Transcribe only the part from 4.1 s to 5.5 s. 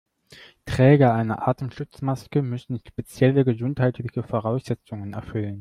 Voraussetzungen erfüllen.